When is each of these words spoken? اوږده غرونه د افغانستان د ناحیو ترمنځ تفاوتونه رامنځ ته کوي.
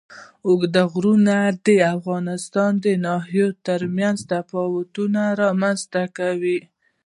اوږده 0.47 0.83
غرونه 0.93 1.35
د 1.67 1.69
افغانستان 1.95 2.71
د 2.85 2.87
ناحیو 3.05 3.47
ترمنځ 3.67 4.17
تفاوتونه 4.33 5.21
رامنځ 5.41 5.79
ته 5.93 6.01
کوي. 6.17 6.59